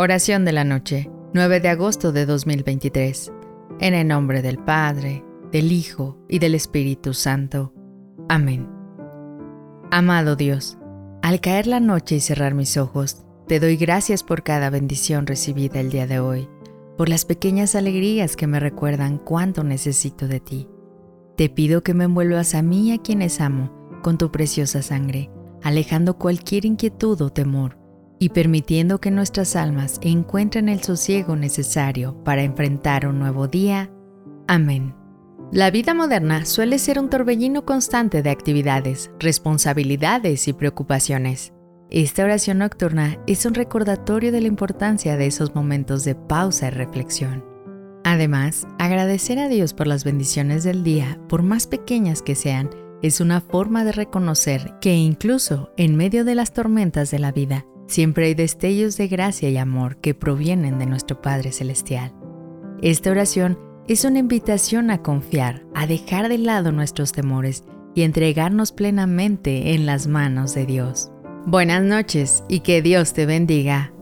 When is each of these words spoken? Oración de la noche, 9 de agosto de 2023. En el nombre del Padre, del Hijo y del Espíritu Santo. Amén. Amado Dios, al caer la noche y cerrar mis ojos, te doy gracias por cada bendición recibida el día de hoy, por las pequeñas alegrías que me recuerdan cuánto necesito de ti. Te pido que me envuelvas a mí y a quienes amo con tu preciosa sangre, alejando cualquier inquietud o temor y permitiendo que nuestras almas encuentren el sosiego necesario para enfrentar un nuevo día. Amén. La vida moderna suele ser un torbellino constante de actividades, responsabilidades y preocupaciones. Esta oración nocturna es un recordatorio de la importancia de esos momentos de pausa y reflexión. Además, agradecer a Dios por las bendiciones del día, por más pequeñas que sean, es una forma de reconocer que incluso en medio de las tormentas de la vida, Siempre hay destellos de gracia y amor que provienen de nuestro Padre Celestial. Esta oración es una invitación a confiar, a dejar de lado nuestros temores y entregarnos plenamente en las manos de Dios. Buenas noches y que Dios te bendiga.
Oración 0.00 0.44
de 0.44 0.52
la 0.52 0.62
noche, 0.62 1.10
9 1.34 1.58
de 1.58 1.70
agosto 1.70 2.12
de 2.12 2.24
2023. 2.24 3.32
En 3.80 3.94
el 3.94 4.06
nombre 4.06 4.42
del 4.42 4.56
Padre, 4.56 5.24
del 5.50 5.72
Hijo 5.72 6.16
y 6.28 6.38
del 6.38 6.54
Espíritu 6.54 7.14
Santo. 7.14 7.72
Amén. 8.28 8.68
Amado 9.90 10.36
Dios, 10.36 10.78
al 11.20 11.40
caer 11.40 11.66
la 11.66 11.80
noche 11.80 12.14
y 12.14 12.20
cerrar 12.20 12.54
mis 12.54 12.76
ojos, 12.76 13.24
te 13.48 13.58
doy 13.58 13.76
gracias 13.76 14.22
por 14.22 14.44
cada 14.44 14.70
bendición 14.70 15.26
recibida 15.26 15.80
el 15.80 15.90
día 15.90 16.06
de 16.06 16.20
hoy, 16.20 16.48
por 16.96 17.08
las 17.08 17.24
pequeñas 17.24 17.74
alegrías 17.74 18.36
que 18.36 18.46
me 18.46 18.60
recuerdan 18.60 19.18
cuánto 19.18 19.64
necesito 19.64 20.28
de 20.28 20.38
ti. 20.38 20.68
Te 21.36 21.48
pido 21.48 21.82
que 21.82 21.94
me 21.94 22.04
envuelvas 22.04 22.54
a 22.54 22.62
mí 22.62 22.90
y 22.90 22.92
a 22.92 22.98
quienes 22.98 23.40
amo 23.40 24.00
con 24.04 24.16
tu 24.16 24.30
preciosa 24.30 24.80
sangre, 24.80 25.28
alejando 25.60 26.18
cualquier 26.18 26.66
inquietud 26.66 27.20
o 27.20 27.30
temor 27.30 27.77
y 28.18 28.30
permitiendo 28.30 29.00
que 29.00 29.10
nuestras 29.10 29.56
almas 29.56 29.98
encuentren 30.02 30.68
el 30.68 30.82
sosiego 30.82 31.36
necesario 31.36 32.22
para 32.24 32.42
enfrentar 32.42 33.06
un 33.06 33.18
nuevo 33.18 33.48
día. 33.48 33.90
Amén. 34.46 34.94
La 35.52 35.70
vida 35.70 35.94
moderna 35.94 36.44
suele 36.44 36.78
ser 36.78 36.98
un 36.98 37.08
torbellino 37.08 37.64
constante 37.64 38.22
de 38.22 38.30
actividades, 38.30 39.10
responsabilidades 39.18 40.46
y 40.46 40.52
preocupaciones. 40.52 41.54
Esta 41.90 42.24
oración 42.24 42.58
nocturna 42.58 43.18
es 43.26 43.46
un 43.46 43.54
recordatorio 43.54 44.30
de 44.30 44.42
la 44.42 44.48
importancia 44.48 45.16
de 45.16 45.26
esos 45.26 45.54
momentos 45.54 46.04
de 46.04 46.14
pausa 46.14 46.68
y 46.68 46.70
reflexión. 46.70 47.44
Además, 48.04 48.66
agradecer 48.78 49.38
a 49.38 49.48
Dios 49.48 49.72
por 49.72 49.86
las 49.86 50.04
bendiciones 50.04 50.64
del 50.64 50.84
día, 50.84 51.18
por 51.28 51.42
más 51.42 51.66
pequeñas 51.66 52.20
que 52.20 52.34
sean, 52.34 52.70
es 53.02 53.20
una 53.20 53.40
forma 53.40 53.84
de 53.84 53.92
reconocer 53.92 54.74
que 54.80 54.96
incluso 54.96 55.70
en 55.76 55.96
medio 55.96 56.24
de 56.24 56.34
las 56.34 56.52
tormentas 56.52 57.10
de 57.10 57.20
la 57.20 57.32
vida, 57.32 57.64
Siempre 57.88 58.26
hay 58.26 58.34
destellos 58.34 58.98
de 58.98 59.08
gracia 59.08 59.48
y 59.48 59.56
amor 59.56 59.96
que 59.96 60.14
provienen 60.14 60.78
de 60.78 60.84
nuestro 60.84 61.22
Padre 61.22 61.52
Celestial. 61.52 62.12
Esta 62.82 63.10
oración 63.10 63.58
es 63.88 64.04
una 64.04 64.18
invitación 64.18 64.90
a 64.90 65.02
confiar, 65.02 65.64
a 65.74 65.86
dejar 65.86 66.28
de 66.28 66.36
lado 66.36 66.70
nuestros 66.70 67.12
temores 67.12 67.64
y 67.94 68.02
entregarnos 68.02 68.72
plenamente 68.72 69.74
en 69.74 69.86
las 69.86 70.06
manos 70.06 70.54
de 70.54 70.66
Dios. 70.66 71.10
Buenas 71.46 71.82
noches 71.82 72.44
y 72.46 72.60
que 72.60 72.82
Dios 72.82 73.14
te 73.14 73.24
bendiga. 73.24 73.92